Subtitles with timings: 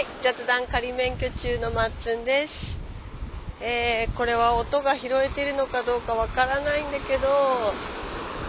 [0.00, 2.54] はい、雑談仮免許中のまっつんです。
[3.62, 7.28] えーこれは音が拾えてるのかどうかわからないんだけど、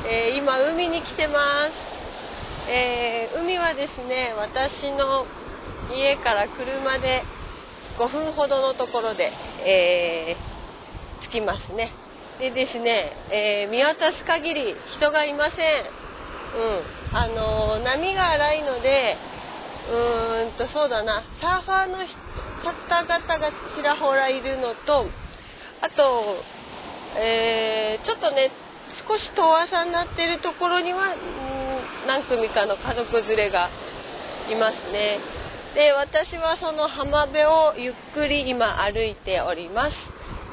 [0.07, 2.71] えー今海に来てます。
[2.71, 5.25] えー海はですね、私の
[5.93, 7.21] 家から車で
[7.97, 9.33] 5分ほどのところで、
[9.65, 11.91] えー着きますね。
[12.39, 15.55] でですね、えー見渡す限り人がいません。
[16.55, 17.17] うん。
[17.17, 19.00] あのー波が荒いので、
[19.89, 21.23] うーんとそうだな。
[21.41, 25.07] サーファーの方々がちらほらいるのと
[25.81, 26.43] あと、
[27.17, 28.51] えーちょっとね
[29.07, 31.15] 少し遠浅になっているところには
[32.07, 33.69] 何組かの家族連れが
[34.49, 35.19] いますね。
[35.73, 39.93] で私はその浜辺をゆっくり今歩いております、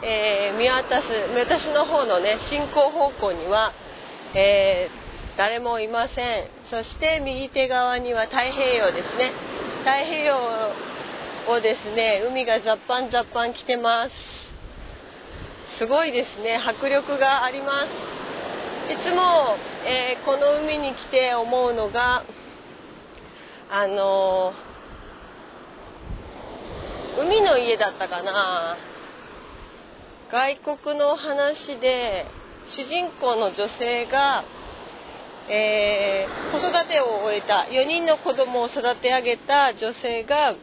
[0.02, 3.73] えー見渡す私の方のね進行方向には、
[4.34, 6.57] えー誰もいません。
[6.70, 9.32] そして右手側には太平洋ですね。
[9.80, 10.37] 太平洋
[11.48, 14.10] をですね海がザッパンザッパン来てます。
[15.78, 16.56] すごいですね。
[16.56, 17.87] 迫力があります。
[18.93, 19.56] いつも、
[19.87, 22.24] えーこの海に来て思うのが
[23.71, 28.76] あのー海の家だったかな。
[30.30, 32.26] 外国の話で
[32.68, 34.45] 主人公の女性が
[35.51, 40.55] えー子育てを終えた4人の子供を育て上げた女性が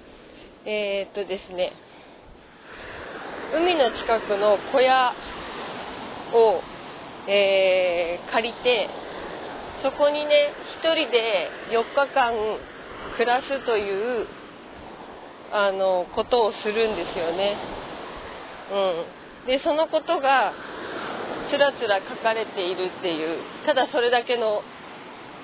[0.65, 1.73] えーっとですね
[3.53, 5.13] 海の近くの小屋
[6.33, 6.61] を、
[7.27, 8.89] えー借りて
[9.83, 12.33] そこにね一人で4日間
[13.17, 14.27] 暮らすという
[15.51, 17.55] あのことをするんですよね。
[18.71, 20.53] うん、でそのことが
[21.49, 24.63] つらつら書かれているっていうただそれだけの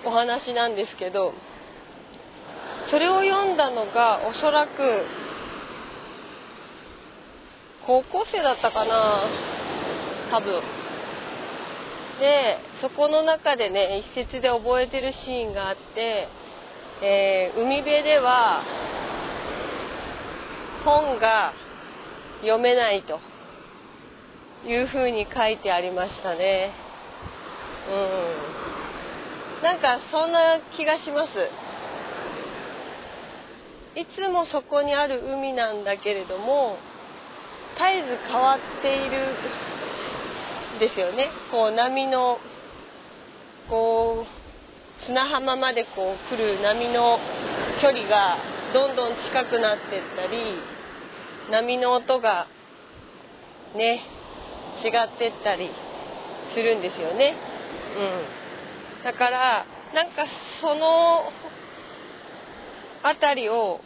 [0.05, 1.33] お話なんですけど
[2.89, 5.05] それを読んだのがおそらく
[7.86, 9.23] 高校生だったかな
[10.31, 10.61] 多分。
[12.20, 16.27] でそこの中でね一節で覚えてるシーンがあって、
[17.02, 18.64] えー海辺では
[20.86, 21.53] 本が
[22.42, 23.20] 読めないと
[24.65, 26.71] いうふうに書いてありましたね。
[27.89, 28.61] うん。
[29.61, 31.30] なんかそんな気がします。
[33.94, 36.77] いつもそこにある海なんだけれども
[37.76, 39.36] 絶えず変わっている
[40.80, 41.30] ですよね。
[41.52, 42.39] こう波の
[43.70, 47.20] こう砂浜までこう来る波の
[47.82, 48.38] 距離が
[48.73, 50.60] どんどん近くなってったり
[51.52, 52.48] 波の音が
[53.76, 54.02] ね
[54.83, 55.70] 違ってったり
[56.55, 57.36] するんですよね。
[57.98, 58.40] うん、
[59.04, 60.26] だからなんか
[60.62, 61.32] その
[63.04, 63.82] 辺りを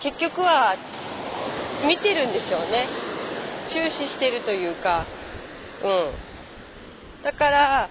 [0.00, 0.76] 結局は
[1.86, 2.86] 見てるんでしょうね。
[3.68, 5.06] 注視してるというか。
[5.82, 6.12] うん。
[7.24, 7.90] だから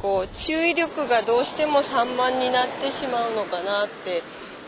[0.00, 4.22] こう注意力がどうしても散漫になってしまうのかなって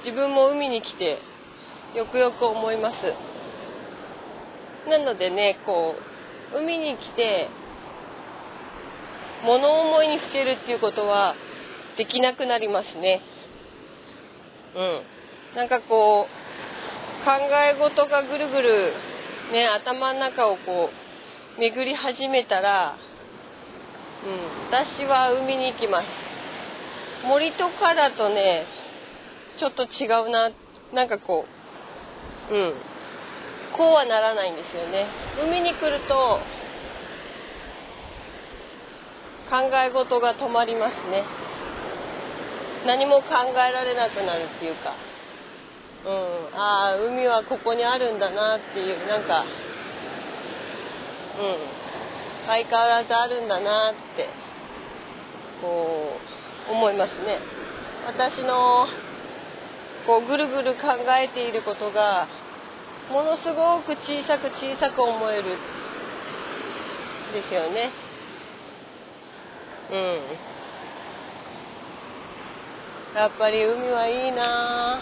[0.05, 1.19] 自分も海に来て
[1.95, 3.15] よくよく思います。
[4.89, 5.95] なのでねこ
[6.55, 7.49] う海に来て
[9.45, 11.35] 物思いにふけるっていうことは
[11.97, 13.21] できなくなりますね。
[14.75, 15.03] うん。
[15.57, 16.27] なんかこ
[17.23, 17.33] う考
[17.73, 18.93] え事がぐるぐる
[19.53, 20.91] ね頭の中をこ
[21.57, 22.97] う巡り始めたら
[24.25, 26.07] うん私は海に行きます。
[27.27, 28.67] 森とかだとね
[29.57, 30.51] ちょっと違うな
[30.93, 31.47] なんかこ
[32.51, 32.75] ううん。
[33.77, 35.07] こうはならないんですよね。
[35.43, 36.41] 海に来ると
[39.51, 41.25] 考え事が止まりますね。
[42.87, 44.95] 何も考えられなくなるっていうか。
[46.05, 46.59] うん。
[46.59, 49.45] ああ海はここにあるんだなっていうなんか
[51.41, 51.57] うん。
[52.47, 54.29] 相変わらずあるんだなって
[55.61, 56.13] こ
[56.69, 57.39] う思いますね。
[58.07, 58.87] 私の
[60.07, 62.29] こうぐるぐる考えていることが
[63.11, 65.59] ものすごく小さく小さく思える。
[67.33, 68.06] ですよね。
[69.91, 70.21] うん。
[73.17, 75.01] やっぱり海はいいな。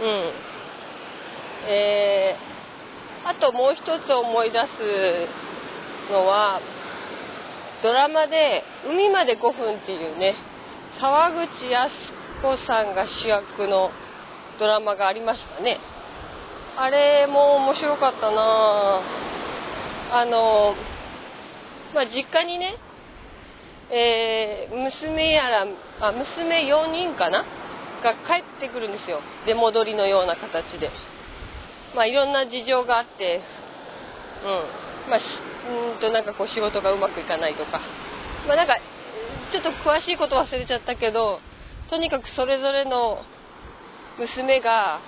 [0.00, 0.32] うん。
[1.68, 4.58] えー、あともう一つ思い出
[6.08, 6.60] すのは
[7.82, 10.34] ドラマで「海まで5分」っていうね
[10.98, 11.90] 沢口靖
[12.42, 13.90] 子さんが主役の
[14.58, 15.78] ドラマがありましたね。
[16.76, 19.00] あれも面白かったな。
[20.12, 20.74] あの
[21.94, 22.76] まあ実家にね
[23.90, 25.66] えー娘やら
[26.00, 27.44] あ娘4人かな？
[28.02, 29.20] が帰ってくるんですよ。
[29.46, 30.90] 出戻りのような形で。
[31.94, 33.42] まあいろんな事情があって
[34.44, 35.10] うん。
[35.10, 35.20] まあ
[35.92, 37.80] うんとなんかこう仕事がうまくいかないとか。
[38.46, 38.76] まあなんか
[39.50, 41.40] ちょっと詳しいこと忘れちゃったけど
[41.90, 43.22] とにかくそれぞれの
[44.18, 45.00] 娘が、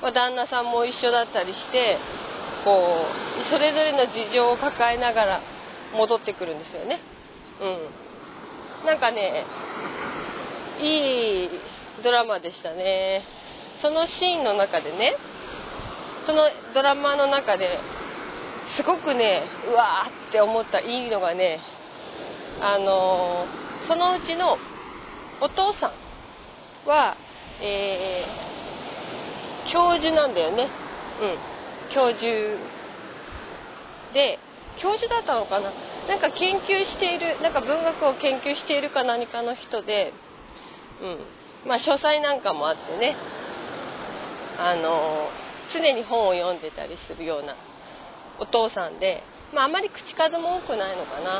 [0.00, 1.98] まあ、旦那さんも一緒だったりして
[2.64, 3.04] こ
[3.44, 5.40] うそれぞれの事情を抱えながら
[5.94, 7.00] 戻ってくるんですよね。
[7.60, 8.86] うん。
[8.86, 9.44] なんかね
[10.80, 11.50] いい
[12.02, 13.22] ドラマでしたね。
[13.80, 15.16] そのシーンの中でね
[16.26, 16.42] その
[16.74, 17.80] ドラマの中で
[18.76, 21.60] すごくねうわーって思ったいいのがね
[22.60, 23.46] あの
[23.88, 24.56] そのうちの
[25.40, 27.16] お父さんは、
[27.60, 30.68] えー、教授なんだよね。
[31.20, 31.52] うん。
[31.92, 32.24] 教授
[34.14, 34.38] で
[34.78, 35.72] 教授だったのかな？
[36.08, 40.12] なんか研究しているなんか文学を研究しているか何かの人で
[41.02, 41.18] うん。
[41.68, 43.16] まあ書斎なんかもあってね。
[44.58, 45.28] あの
[45.72, 47.56] 常に本を読んでたりするような
[48.38, 49.22] お父さんで、
[49.54, 51.38] まあ、あまり口数も多くないのかな。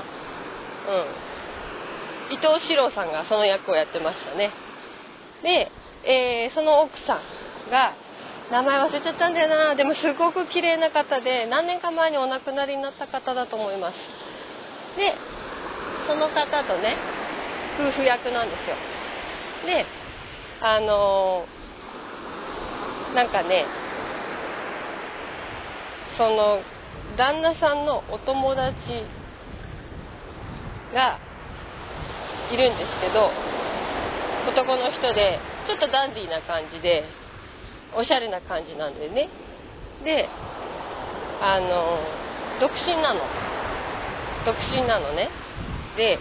[2.31, 2.35] うん。
[2.35, 4.51] 伊藤四郎さんがその役をやってましたね。
[5.43, 5.71] で、
[6.05, 7.95] えー、その奥さんが
[8.53, 9.75] 名前忘れちゃったんだよな。
[9.75, 13.95] でもすごく綺麗な方で何年か前にお亡くなりになった方だと思います。
[14.99, 15.15] で
[16.07, 16.97] その方とね
[17.81, 18.77] 夫婦役なんですよ。
[19.65, 19.87] で
[20.61, 23.65] あのー、なんかね
[26.19, 26.61] その
[27.17, 28.75] 旦那さんのお友達
[30.93, 31.19] が
[32.53, 33.31] いるんですけど
[34.47, 37.05] 男の人でちょっとダンディーな感じで
[37.95, 39.29] おしゃれな感じなんでね。
[40.05, 40.29] で
[41.41, 41.99] あの
[42.61, 43.21] 独身なの。
[44.47, 45.31] 独身なのね。
[45.97, 46.19] で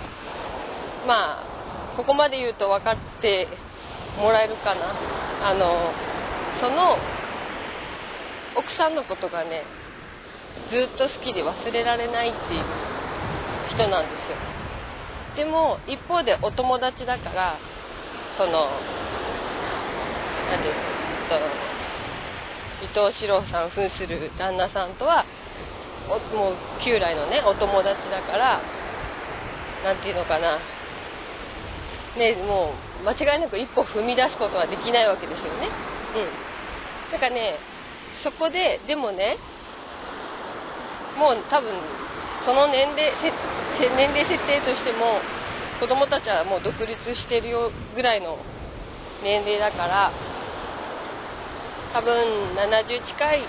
[1.07, 1.44] まあ
[1.97, 3.47] ここまで言うと分かって
[4.19, 4.94] もらえるかな。
[5.44, 5.91] あの
[6.59, 6.97] その
[8.56, 9.63] 奥さんのことがね
[10.69, 12.63] ずっと好きで忘れられないっていう
[13.69, 14.38] 人なんですよ。
[15.35, 17.57] でも一方でお友達だから
[18.38, 18.67] その
[20.50, 20.75] 何て言う
[21.39, 25.25] と伊藤四郎さん扮する旦那さんとは
[26.36, 28.62] もう旧来のねお友達だから
[29.83, 30.60] 何て言うのかな。
[32.18, 35.69] ねもう間違いなく一歩踏み出すことはできないわけですよね。
[36.16, 37.12] うん。
[37.12, 37.57] なんかね
[38.24, 39.38] そこででもね
[41.18, 41.72] もう多分
[42.45, 43.13] その年齢
[43.95, 45.22] 年齢設定としても
[45.80, 48.38] 子供たちはもう独立してるよぐらいの
[49.24, 50.12] 年齢だから
[51.93, 53.41] 多分70近い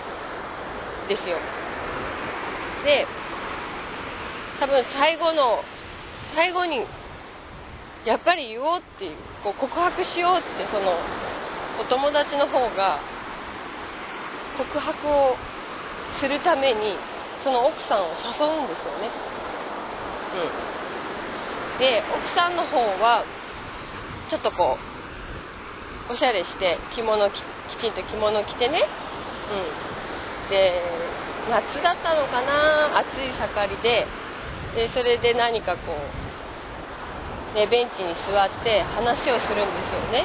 [1.08, 1.36] ですよ。
[2.84, 3.06] で
[4.58, 5.62] 多分最後の
[6.34, 6.84] 最後に
[8.04, 10.98] やっぱり言おうっていうこう告白しようってその
[11.80, 13.00] お友達の方が
[14.58, 15.36] 告白を
[16.20, 16.96] するために
[17.44, 19.10] その奥さんを誘うんですよね。
[21.76, 21.78] うん。
[21.78, 23.24] で奥さんの方は
[24.30, 24.78] ちょっとこ
[26.08, 27.30] うおしゃれして着物
[27.70, 28.85] きちんと着物着てね。
[29.50, 30.50] うん。
[30.50, 30.82] で
[31.50, 32.99] 夏だったのかな。
[32.99, 34.06] 暑い盛りで。
[34.75, 35.93] でそれで何かこ
[37.54, 40.25] う、ね、ベンチに座って話をするんですよね。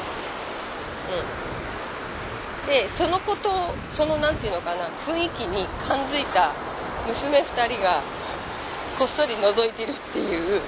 [2.63, 2.67] うん。
[2.67, 4.88] でそのことをその何て言うのかな。
[5.06, 6.53] 雰囲気に感づいた
[7.08, 8.03] 娘2人が
[8.98, 10.62] こっそり覗いてるっていう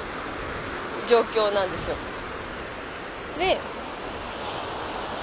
[1.10, 1.96] 状況なんですよ。
[3.40, 3.58] で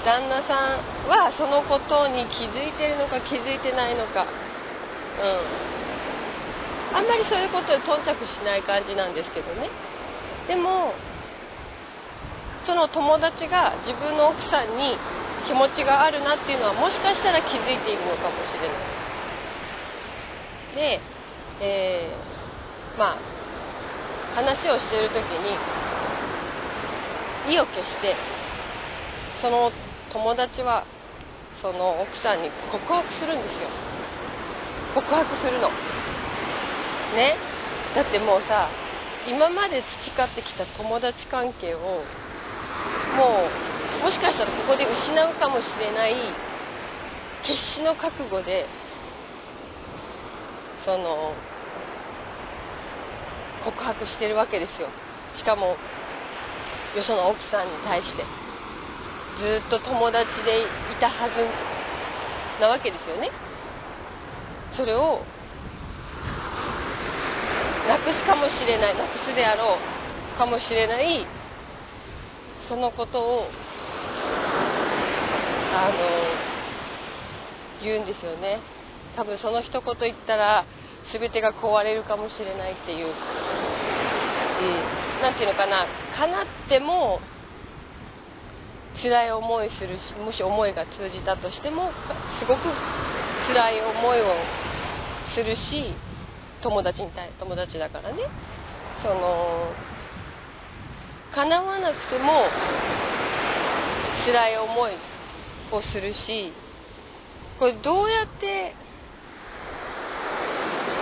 [0.06, 0.78] 旦那さん
[1.10, 4.22] はそのことに気づいてるのか気づいてないのか。
[4.22, 4.24] う
[6.94, 6.96] ん。
[6.96, 9.68] あんまりそういうことに頓着しない感じなんですけどね。
[10.46, 10.94] でも
[12.66, 14.96] その友達が自分の奥さんに
[15.44, 18.74] 気持ちがあるなっていうのはもしかしたら気づいているのかもしれな
[20.94, 20.96] い。
[20.98, 21.00] で、
[21.60, 23.18] えー、まあ
[24.36, 25.56] 話をしてる時に
[27.52, 28.14] 意を決して
[29.42, 29.72] その
[30.12, 30.84] 友達は
[31.62, 33.68] その奥さんに告白するんですよ。
[34.94, 35.68] 告白するの。
[37.16, 37.36] ね。
[37.94, 38.68] だってもうさ
[39.26, 43.48] 今まで培ってきた友達関係をも
[44.00, 46.14] うもしかしたらここで失うかもしれない
[47.42, 48.66] 決死の覚悟で
[50.84, 51.32] その
[53.64, 54.88] 告白してるわけですよ。
[55.34, 55.76] しかも
[56.94, 58.45] よその奥さんに対して。
[59.38, 60.66] ずっと友達でい
[61.00, 61.46] たはず
[62.60, 63.30] なわけですよね。
[64.72, 65.22] それを
[67.88, 71.26] なくすかもしれないなくすであろうかもしれない
[72.68, 73.48] そのことを
[75.72, 75.94] あの
[77.82, 78.60] 言うんですよね。
[79.16, 80.64] 多分その一言言ったら
[81.12, 83.12] 全てが壊れるかもしれないっていう、うん、
[85.34, 85.86] ていうのかな。
[86.16, 87.20] 叶っても
[89.02, 91.90] 辛い思いするしもし思いが通じたとしても
[92.38, 92.60] すごく
[93.48, 94.34] 辛い思いを
[95.34, 95.94] するし
[96.62, 98.22] 友達に対友達だからね。
[99.02, 99.72] その
[101.32, 102.46] 叶わなくても
[104.24, 104.92] 辛い思い
[105.70, 106.52] をするし
[107.58, 108.74] これどうやって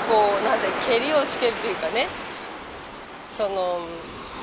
[0.08, 2.08] こうなんてけりをつけるというかね。
[3.36, 3.80] その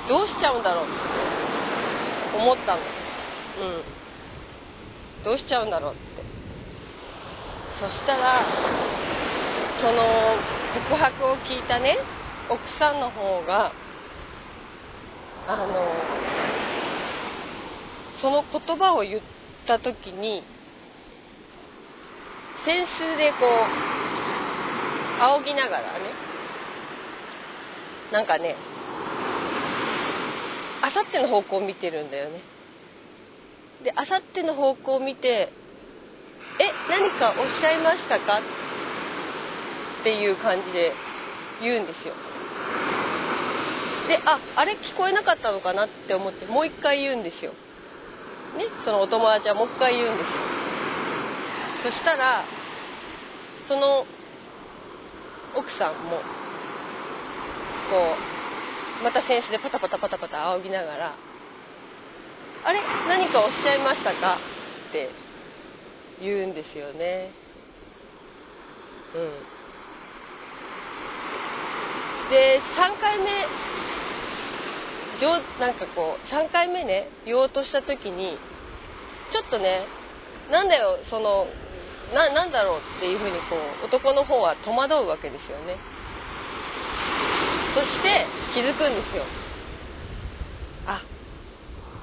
[0.09, 3.00] どうしちゃうんだろうって思ったの。
[3.59, 5.23] うん。
[5.23, 6.23] どうしちゃうんだろうって。
[7.81, 8.45] そしたら
[9.79, 10.37] その
[10.87, 11.97] 告白を聞いたね
[12.47, 13.71] 奥さんの方が
[15.47, 15.65] あの
[18.21, 19.21] その言葉を言っ
[19.65, 20.43] た時に
[22.67, 23.47] 扇子でこ
[25.19, 26.13] う仰ぎながらね
[28.11, 28.55] なんかね
[30.83, 32.41] あさっての方向を見てるんだよね。
[33.83, 35.51] であさっての方向を見て
[36.59, 38.39] 「え何かおっしゃいましたか?」
[40.01, 40.93] っていう感じで
[41.61, 42.13] 言うんですよ。
[44.07, 47.51] でああれ聞こえなかったのかなって思ってもう一回言うんですよ。
[48.57, 50.33] ねそのお友達はもう一回言うんですよ。
[51.83, 52.43] そしたら
[53.67, 54.05] その
[55.55, 56.21] 奥さんも
[57.89, 58.15] こ
[59.01, 61.13] うまたセンスでパタパタパタパタ仰ぎながら
[62.63, 62.81] 「あれ？
[63.07, 64.37] 何かおっしゃいましたか?」
[64.89, 65.09] って
[66.21, 67.31] 言うんですよね。
[69.15, 69.31] うん。
[72.29, 73.25] で3回目
[75.59, 78.39] なんかこう3回目ね言おうとした時に
[79.31, 79.85] ちょっとね
[80.49, 81.45] なんだよその
[82.15, 85.77] ななんだろうっていうふうにこう男の方は戸惑うわけですよね。
[87.75, 89.23] そして気づくんですよ。
[90.87, 91.01] あ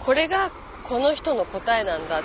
[0.04, 0.50] これが
[0.88, 2.22] この人の答えなんだ。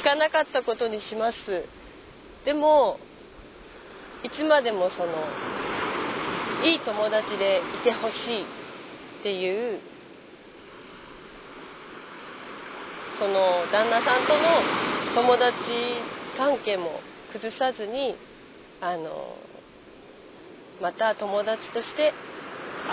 [0.00, 1.36] 聞かなかったことにします。
[2.44, 2.98] でも
[4.22, 5.12] いつまでもその
[6.64, 9.80] いい友達でいてほしいっていう
[13.18, 14.62] その旦那さんとの
[15.14, 15.54] 友達
[16.38, 17.00] 関係も
[17.32, 18.16] 崩さずに
[18.80, 19.36] あの
[20.80, 22.14] また友達として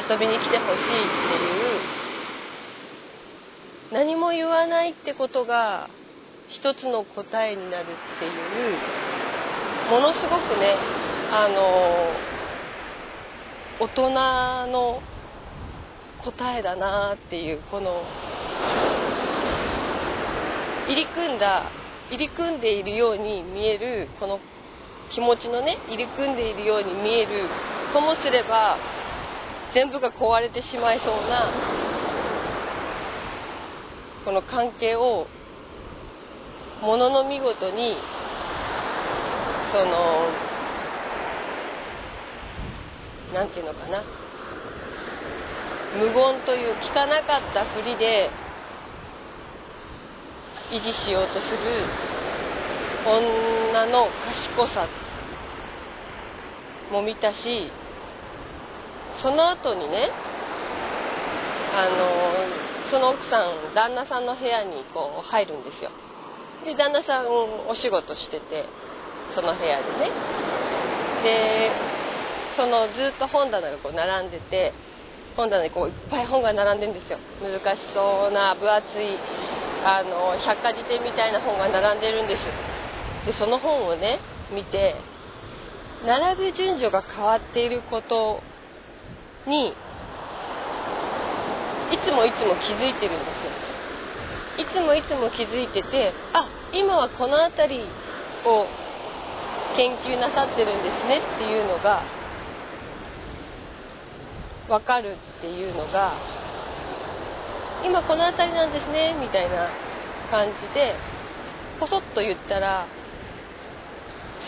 [0.10, 1.97] 遊びに来てほしいっていう
[3.92, 5.90] 何も言わないってことが
[6.50, 7.86] 一つの答えになるっ
[8.20, 10.76] ていうものすごくね
[11.32, 12.12] あの
[13.80, 14.10] 大人
[14.72, 15.02] の
[16.24, 18.04] 答えだなっていうこの
[20.88, 21.72] 入り組んだ
[22.10, 24.40] 入り組んでいるように見えるこの
[25.12, 27.48] 気持ちのね入り組んでいるように見える
[27.94, 28.78] ともすれば
[29.74, 31.77] 全部が壊れてしまいそうな
[34.28, 35.26] この関係を
[36.82, 37.96] ものの見事に
[39.72, 40.28] その
[43.34, 44.04] 何て言うのかな。
[45.98, 48.30] 無言という聞かなかったふりで
[50.72, 51.86] 維持しようとする
[53.06, 54.90] 女の賢さ
[56.92, 57.72] も見たし
[59.22, 60.10] その後にね
[61.74, 65.92] あのその奥さん旦那さんの部屋にこう入るんですよ。
[66.66, 67.28] で旦那さん
[67.68, 68.66] お仕事してて
[69.36, 70.12] その部屋でね。
[71.24, 71.72] で
[72.56, 74.74] そのずっと本棚がこう並んでて
[75.36, 77.20] 本棚にこういっぱい本が並んでるんですよ。
[77.42, 79.18] 難しそうな分厚い
[79.86, 82.42] あの百科事典みたいな本が並んでるんです。
[83.26, 84.20] でその本をね
[84.52, 84.96] 見て
[86.06, 88.42] 並ぶ順序が変わっていること
[89.46, 89.74] に
[91.92, 93.68] いつもいつも気づいてるんですよ。
[94.58, 97.84] いつもいつも気づいててあ今はこの辺り
[98.46, 98.66] を
[99.76, 102.04] 研究なさってるんですねっていうのが
[104.68, 106.14] 分かるっていうのが
[107.86, 109.70] 今この辺りなんですねみたいな
[110.32, 110.96] 感じで
[111.80, 112.88] ポソッと言ったら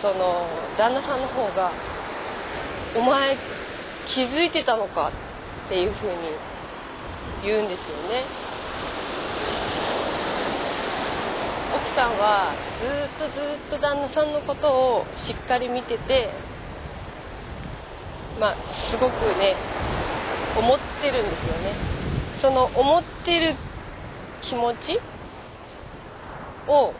[0.02, 1.72] その旦那さんの方が
[2.98, 3.38] 「お前
[4.08, 5.12] 気づいてたのか」
[5.68, 6.16] っていうふうに
[7.44, 8.24] 言うんですよね。
[11.76, 12.88] 奥さんはず
[13.26, 16.30] っとずっと旦那さんのことをしっかり見てて
[18.40, 18.56] まあ
[18.92, 19.56] すごくね
[20.58, 21.76] 思ってるんですよね。
[22.42, 23.56] その思ってる
[24.42, 25.00] 気持ち
[26.68, 26.94] を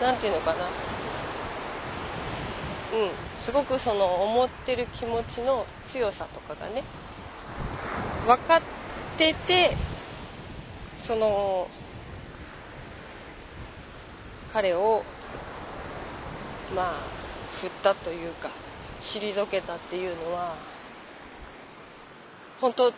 [0.00, 0.64] なんていうのかな。
[0.64, 0.70] うん。
[3.44, 6.82] すごくその思ってる気持ちの強さとかがね
[8.26, 8.62] 分かっ
[9.18, 9.76] てて
[11.06, 11.68] その
[14.52, 15.02] 彼を
[16.74, 17.10] まあ
[17.60, 18.50] 振ったというか
[19.00, 20.56] 退けたっていうのは
[22.60, 22.92] 本当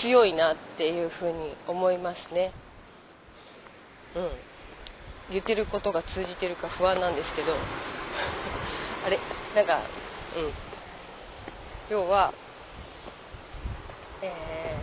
[0.00, 2.52] 強いなっていうふうに思いますね。
[4.14, 4.30] うん。
[5.30, 7.52] 言ってることが通じてるか不安なんですけど。
[9.04, 9.18] あれ？
[9.54, 9.82] なんか
[10.36, 10.52] うん。
[11.90, 12.32] 要は
[14.26, 14.76] え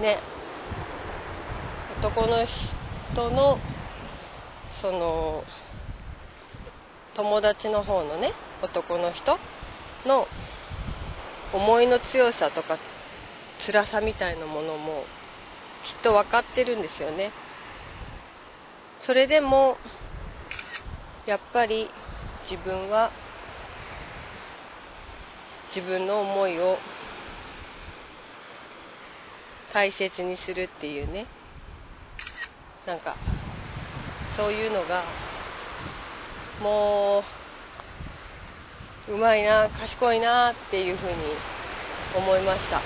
[0.00, 0.18] ー、ね。
[2.00, 2.44] 男の
[3.12, 3.58] 人の
[4.80, 5.44] その
[7.14, 9.38] 友達の方のね男の人
[10.04, 10.26] の
[11.52, 12.78] 思いの強さとか
[13.66, 15.04] 辛さみたいなものも
[15.84, 17.30] きっと分かってるんですよね。
[19.02, 19.76] それでも
[21.26, 21.88] やっぱり
[22.50, 23.12] 自分は
[25.74, 26.78] 自分の思いを
[29.72, 31.26] 大切にするっていうね。
[32.86, 33.16] なんか
[34.36, 35.04] そういうのが
[36.60, 37.22] も
[39.08, 41.14] ううまいな賢いなっていうふうに
[42.16, 42.80] 思いました。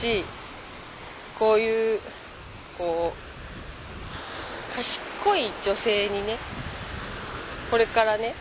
[0.00, 0.24] し
[1.38, 2.00] こういう
[2.78, 6.38] こう賢い女性にね
[7.70, 8.34] これからね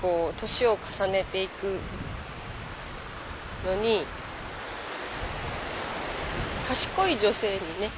[0.00, 1.78] こう年を重ねていく
[3.66, 4.04] のに
[6.70, 7.90] 賢い女性にね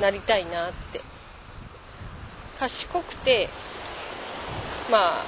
[0.00, 1.00] なりたいなって。
[2.58, 3.48] 賢くて
[4.88, 5.24] まあ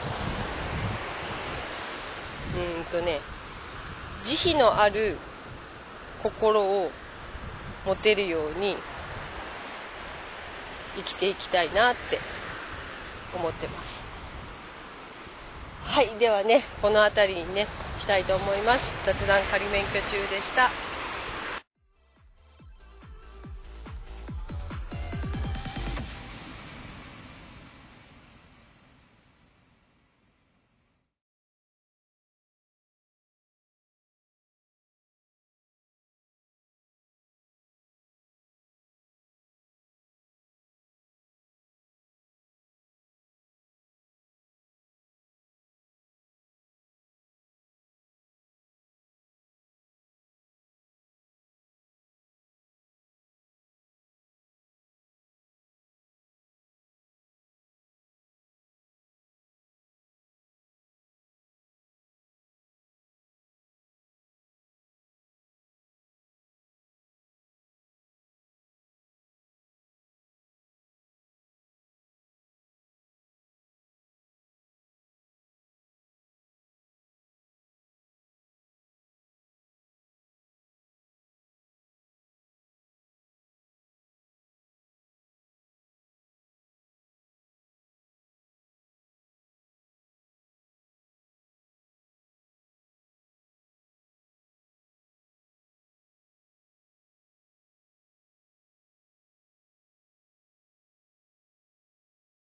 [2.56, 3.20] うんとね
[4.24, 5.18] 慈悲のある
[6.22, 6.90] 心を
[7.86, 8.76] 持てるように
[10.96, 12.20] 生きていきたいなって
[13.34, 13.82] 思ってま
[15.88, 15.92] す。
[15.92, 17.66] はいではねこの辺りにね
[17.98, 18.84] したいと思います。
[19.04, 20.70] 雑談仮免許中でした。